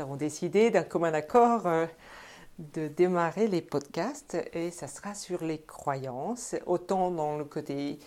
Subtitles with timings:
[0.00, 1.86] avons décidé d'un commun accord euh,
[2.58, 7.98] de démarrer les podcasts et ça sera sur les croyances, autant dans le côté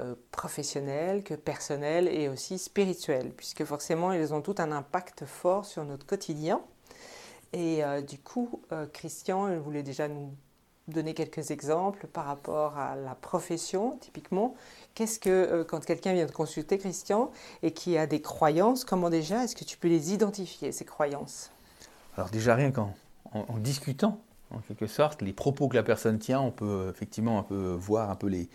[0.00, 5.64] euh, professionnel que personnel et aussi spirituel, puisque forcément ils ont tout un impact fort
[5.64, 6.60] sur notre quotidien.
[7.52, 8.62] Et euh, du coup,
[8.92, 10.32] Christian voulait déjà nous
[10.92, 14.54] donner quelques exemples par rapport à la profession, typiquement.
[14.94, 17.30] Qu'est-ce que, euh, quand quelqu'un vient te consulter, Christian,
[17.62, 21.50] et qui a des croyances, comment déjà est-ce que tu peux les identifier, ces croyances?
[22.16, 22.94] Alors déjà, rien qu'en
[23.32, 24.20] en, discutant,
[24.50, 28.10] en quelque sorte, les propos que la personne tient, on peut effectivement un peu voir
[28.10, 28.48] un peu les,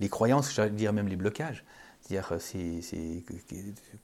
[0.00, 1.64] les croyances, j'allais dire même les blocages.
[2.00, 2.80] C'est-à-dire c'est,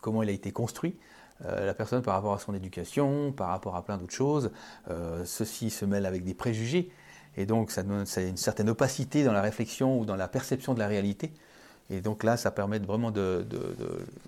[0.00, 0.96] comment il a été construit.
[1.44, 4.50] Euh, la personne par rapport à son éducation, par rapport à plein d'autres choses.
[4.90, 6.90] Euh, ceci se mêle avec des préjugés.
[7.38, 10.80] Et donc, ça donne une certaine opacité dans la réflexion ou dans la perception de
[10.80, 11.32] la réalité.
[11.88, 13.46] Et donc là, ça permet vraiment de,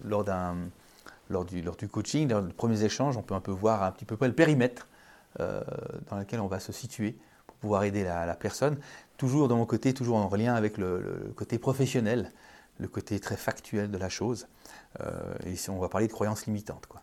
[0.04, 0.24] lors,
[1.44, 4.04] du, lors du coaching, lors des premiers échanges, on peut un peu voir un petit
[4.04, 4.86] peu le périmètre
[5.40, 5.60] euh,
[6.08, 8.78] dans lequel on va se situer pour pouvoir aider la, personne.
[9.16, 12.30] Toujours de mon côté, toujours en lien avec le, côté professionnel,
[12.78, 14.46] le côté très factuel de la chose.
[15.00, 15.10] Euh,
[15.46, 16.86] et si on va parler de croyances limitantes.
[16.86, 17.02] Quoi.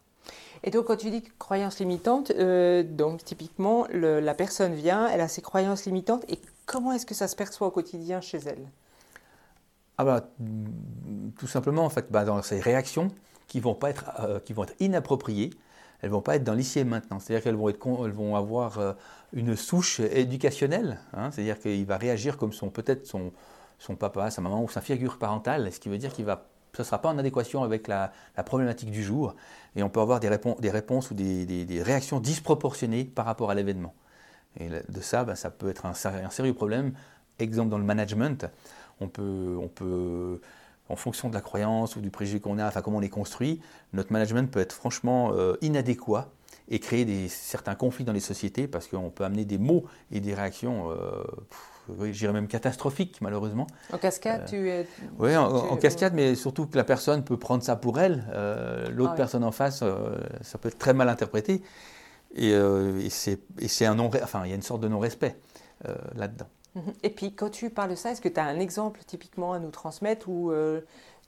[0.68, 5.30] Et donc, quand tu dis croyances limitantes, euh, donc typiquement, la personne vient, elle a
[5.30, 8.68] ses croyances limitantes, et comment est-ce que ça se perçoit au quotidien chez elle?
[9.98, 10.30] Ah bah,
[11.40, 13.08] Tout simplement, en fait, bah, dans ces réactions
[13.48, 15.52] qui vont, pas être, euh, qui vont être inappropriées,
[16.02, 17.22] elles vont pas être dans l'ici et maintenant.
[17.22, 18.92] C'est-à-dire qu'elles vont, être, elles vont avoir euh,
[19.32, 21.32] une souche éducationnelle, hein.
[21.32, 23.32] c'est-à-dire qu'il va réagir comme son peut-être son,
[23.80, 26.46] son papa, sa maman ou sa figure parentale, ce qui veut dire qu'il va
[26.78, 28.12] ce ne sera pas en adéquation avec la,
[28.46, 29.36] problématique du jour,
[29.76, 33.96] et on peut avoir des, réponses ou des, réactions disproportionnées par rapport à l'événement.
[34.60, 36.94] Et de ça, ben, ça peut être un, sérieux problème.
[37.40, 38.46] Exemple dans le management,
[39.00, 40.40] on peut,
[40.90, 43.60] en fonction de la croyance ou du préjugé qu'on a, enfin comment on est construit,
[43.94, 46.30] notre management peut être franchement euh, inadéquat
[46.70, 50.20] et créer des, certains conflits dans les sociétés parce qu'on peut amener des mots et
[50.20, 51.24] des réactions euh,
[51.94, 53.68] dirais même catastrophique, malheureusement.
[53.92, 54.88] En cascade, euh, tu es.
[55.20, 58.26] Oui, en, cascade, mais surtout que la personne peut prendre ça pour elle.
[58.34, 61.62] Euh, l'autre ah personne en face, euh, ça peut être très mal interprété.
[62.36, 64.12] Et, et c'est un non.
[64.22, 65.38] Enfin, il y a une sorte de non-respect
[66.16, 66.48] là-dedans.
[66.76, 66.94] Mhm.
[67.04, 69.60] Et puis, quand tu parles de ça, est-ce que tu as un exemple typiquement à
[69.60, 70.28] nous transmettre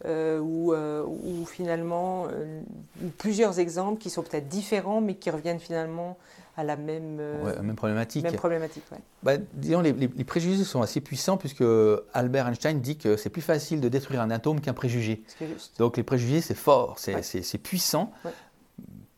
[0.05, 2.27] ou ou, finalement
[3.17, 6.17] plusieurs exemples qui sont peut-être différents mais qui reviennent finalement
[6.59, 8.23] à la même, euh, même problématique.
[8.23, 8.83] Même problématique
[9.23, 9.93] bah, disons, les,
[10.25, 11.63] préjugés sont assez puissants puisque
[12.13, 15.23] Albert Einstein dit que c'est plus facile de détruire un atome qu'un préjugé.
[15.77, 18.11] Donc les préjugés, c'est fort, c'est puissant,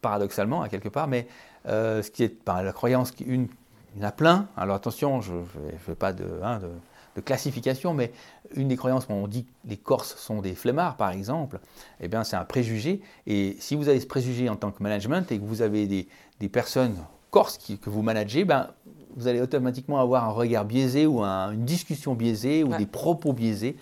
[0.02, 1.28] paradoxalement, à quelque part, mais
[1.68, 3.48] euh, ce qui est par la croyance, une,
[3.96, 4.48] il y en a plein.
[4.56, 6.70] Alors attention, je ne fais pas de, hein, de,
[7.16, 8.12] de, classification, mais
[8.56, 11.60] une des croyances, on dit que les Corses sont des flemmards, par exemple,
[12.00, 13.02] eh bien c'est un préjugé.
[13.28, 16.08] Et si vous avez ce préjugé en tant que management et que vous avez des,
[16.40, 16.96] des personnes
[17.32, 18.68] Corse que vous managez, ben,
[19.16, 23.78] vous allez automatiquement avoir un regard biaisé ou une discussion biaisée ou des propos biaisés.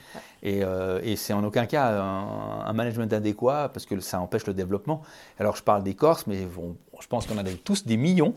[0.46, 5.02] Euh, et, c'est en aucun cas un, management adéquat parce que ça empêche le développement.
[5.40, 6.48] Alors je parle des Corses, mais
[7.02, 8.36] je pense qu'on a tous des millions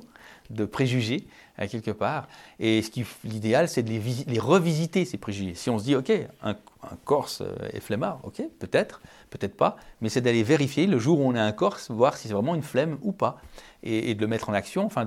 [0.51, 2.29] de préjugés à quelque part.
[2.59, 2.83] Et
[3.25, 5.55] l'idéal, c'est de les, revisiter, ces préjugés.
[5.55, 6.13] Si on se dit, OK,
[6.43, 6.57] un,
[7.05, 11.35] Corse est flemmard, OK, peut-être, peut-être pas, mais c'est d'aller vérifier le jour où on
[11.35, 13.39] est un Corse, voir si c'est vraiment une flemme ou pas
[13.83, 15.07] et, de le mettre en action, enfin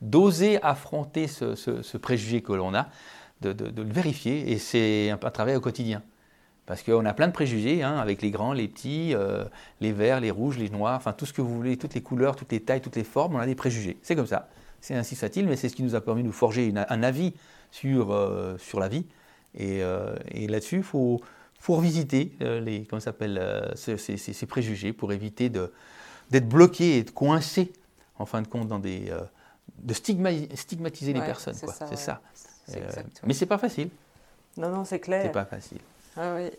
[0.00, 2.88] d'oser affronter ce, préjugé que l'on a,
[3.42, 3.52] de,
[3.82, 6.02] le vérifier, et c'est un, travail au quotidien.
[6.66, 9.44] Parce qu'on a plein de préjugés, hein, avec les grands, les petits, euh,
[9.80, 12.36] les verts, les rouges, les noirs, enfin tout ce que vous voulez, toutes les couleurs,
[12.36, 13.98] toutes les tailles, toutes les formes, on a des préjugés.
[14.02, 14.48] C'est comme ça.
[14.80, 17.34] C'est ainsi soit-il, mais c'est ce qui nous a permis de nous forger un avis
[17.70, 19.06] sur, euh, sur la vie.
[19.56, 21.20] Et, euh, là-dessus, il faut,
[21.58, 23.00] faut, revisiter les, comment
[23.74, 27.72] ces, ces, préjugés pour éviter d'être bloqué et de coincé
[28.18, 29.12] en fin de compte, dans des,
[29.78, 31.54] de stigmatiser les personnes.
[31.54, 32.20] C'est ça.
[32.70, 33.90] Euh, mais c'est pas facile.
[34.56, 35.22] Non, non, c'est clair.
[35.24, 35.80] C'est pas facile.
[36.16, 36.50] Ah oui.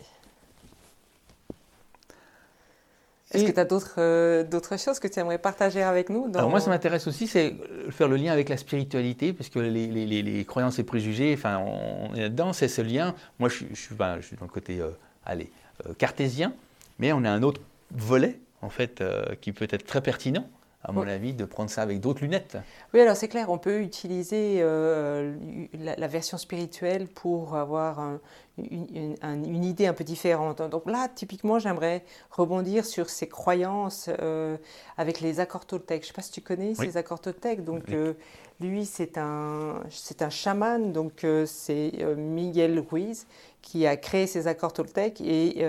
[3.34, 6.50] Est-ce que tu as d'autres, euh, d'autres choses que tu aimerais partager avec nous Alors
[6.50, 7.56] moi, ça m'intéresse aussi, c'est
[7.90, 11.58] faire le lien avec la spiritualité, parce que les, les, les, croyances et préjugés, enfin,
[11.58, 13.14] on est là-dedans, c'est ce lien.
[13.40, 14.80] Moi, je, je, suis, ben, je suis dans le côté,
[15.26, 15.50] allez,
[15.98, 16.52] cartésien,
[17.00, 19.02] mais on a un autre volet, en fait,
[19.40, 20.46] qui peut être très pertinent,
[20.84, 22.58] à mon avis, de prendre ça avec d'autres lunettes.
[22.92, 25.34] Oui, alors c'est clair, on peut utiliser euh,
[25.72, 28.18] la, version spirituelle pour avoir
[28.58, 30.62] une, idée un peu différente.
[30.62, 34.56] Donc là, typiquement, j'aimerais rebondir sur ces croyances euh,
[34.96, 36.02] avec les accords Toltec.
[36.02, 37.64] Je ne sais pas si tu connais ces accords Toltec.
[37.64, 38.14] Donc, euh,
[38.60, 43.26] lui, c'est un, c'est un chaman, donc c'est Miguel Ruiz
[43.62, 45.64] qui a créé ces accords Toltec et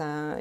[0.00, 0.36] un,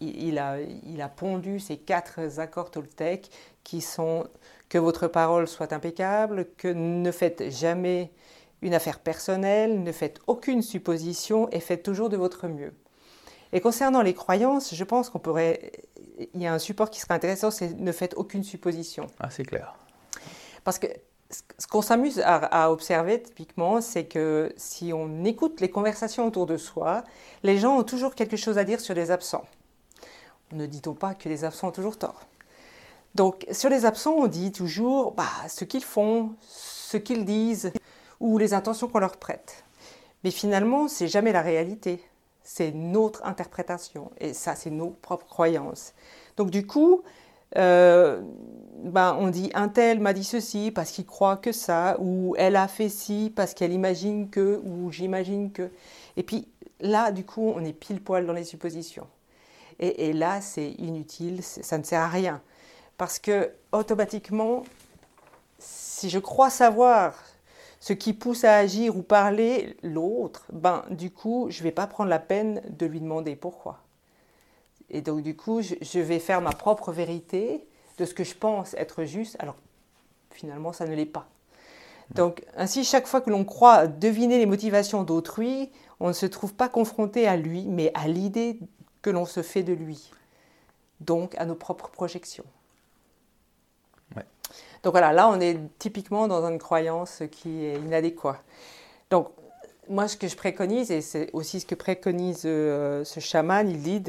[0.00, 3.30] il il a, il a pondu ces quatre accords Toltec
[3.64, 4.26] qui sont
[4.70, 8.10] que votre parole soit impeccable, que ne faites jamais
[8.62, 12.72] une affaire personnelle, ne faites aucune supposition et faites toujours de votre mieux.
[13.52, 15.72] Et concernant les croyances, je pense qu'on pourrait.
[16.34, 19.06] Il y a un support qui serait intéressant, c'est ne faites aucune supposition.
[19.18, 19.74] Ah, c'est clair.
[20.62, 20.86] Parce que
[21.58, 26.56] ce qu'on s'amuse à, observer typiquement, c'est que si on écoute les conversations autour de
[26.56, 27.04] soi,
[27.42, 29.44] les gens ont toujours quelque chose à dire sur les absents.
[30.52, 32.22] Ne dit-on pas que les absents ont toujours tort?
[33.14, 37.72] Donc sur les absents, on dit toujours bah, ce qu'ils font, ce qu'ils disent
[38.20, 39.64] ou les intentions qu'on leur prête.
[40.22, 42.04] Mais finalement, c'est jamais la réalité.
[42.42, 45.94] C'est notre interprétation et ça, c'est nos propres croyances.
[46.36, 47.02] Donc du coup,
[47.56, 48.20] euh,
[48.82, 52.56] ben, on dit un tel m'a dit ceci parce qu'il croit que ça, ou elle
[52.56, 55.70] a fait ci parce qu'elle imagine que, ou j'imagine que.
[56.16, 56.48] Et puis
[56.80, 59.06] là, du coup, on est pile poil dans les suppositions.
[59.78, 62.40] Et, et là, c'est inutile, ça ne sert à rien.
[62.96, 64.64] Parce que automatiquement,
[65.58, 67.14] si je crois savoir
[67.80, 71.86] ce qui pousse à agir ou parler l'autre, ben du coup, je ne vais pas
[71.86, 73.80] prendre la peine de lui demander pourquoi.
[74.90, 77.66] Et donc, du coup, je, vais faire ma propre vérité
[77.96, 79.56] de ce que je pense être juste, alors
[80.30, 81.26] finalement, ça ne l'est pas.
[82.14, 86.54] Donc, ainsi, chaque fois que l'on croit deviner les motivations d'autrui, on ne se trouve
[86.54, 88.58] pas confronté à lui, mais à l'idée
[89.00, 90.10] que l'on se fait de lui.
[90.98, 92.44] Donc, à nos propres projections.
[94.82, 98.42] Donc voilà, là, on est typiquement dans une croyance qui est inadéquate.
[99.10, 99.28] Donc,
[99.88, 103.82] moi, ce que je préconise, et c'est aussi ce que préconise euh, ce chaman, il
[103.82, 104.02] dit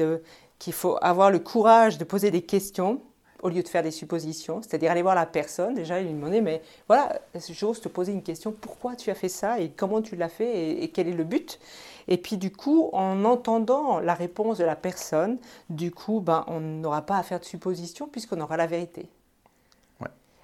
[0.58, 3.00] qu'il faut avoir le courage de poser des questions
[3.42, 6.40] au lieu de faire des suppositions, c'est-à-dire aller voir la personne déjà et lui demander,
[6.40, 7.20] mais voilà,
[7.50, 10.80] j'ose te poser une question, pourquoi tu as fait ça et comment tu l'as fait
[10.80, 11.58] et, quel est le but?
[12.06, 15.38] Et puis du coup, en entendant la réponse de la personne,
[15.68, 19.08] du coup, ben, on n'aura pas à faire de suppositions puisqu'on aura la vérité.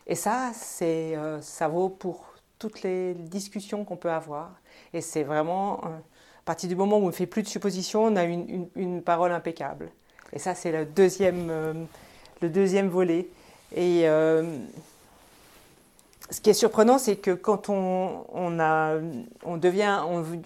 [0.08, 0.52] Et ça,
[0.82, 2.24] euh, ça vaut pour
[2.58, 4.52] toutes les discussions qu'on peut avoir.
[4.92, 8.04] Et c'est vraiment, euh, à partir du moment où on ne fait plus de suppositions,
[8.04, 9.90] on a une parole impeccable.
[10.32, 11.74] Et ça, c'est le deuxième, euh,
[12.40, 13.28] le deuxième volet.
[13.76, 14.04] Et
[16.30, 18.96] ce qui est surprenant, c'est que quand on, on, a,
[19.44, 20.00] on, devient,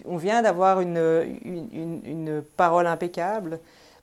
[0.05, 0.99] on, vient d'avoir une,
[1.45, 3.61] une, une, parole impeccable,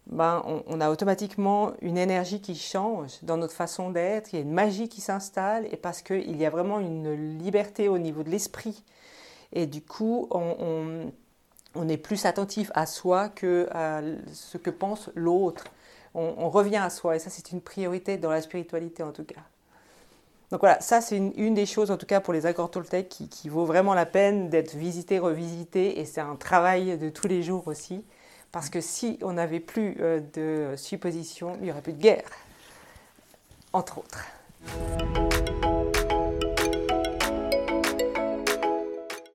[0.10, 4.42] ben, on, a automatiquement une énergie qui change dans notre façon d'être, il y a
[4.42, 8.30] une magie qui s'installe, et parce qu'il y a vraiment une liberté au niveau de
[8.30, 8.84] l'esprit.
[9.54, 11.12] Et du coup, on,
[11.76, 14.02] on est plus attentif à soi que à
[14.34, 15.66] ce que pense l'autre.
[16.16, 19.42] On, revient à soi et ça c'est une priorité dans la spiritualité en tout cas.
[20.52, 23.30] Donc voilà, ça c'est une, des choses en tout cas pour les accords Toltec qui,
[23.30, 27.44] qui vaut vraiment la peine d'être visité, revisité et c'est un travail de tous les
[27.44, 28.04] jours aussi.
[28.52, 32.30] Parce que si on n'avait plus euh, de suppositions, il n'y aurait plus de guerre,
[33.74, 34.26] entre autres.